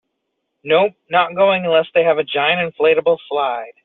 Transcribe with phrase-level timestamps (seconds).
[0.63, 3.73] Nope, not going unless they have a giant inflatable slide.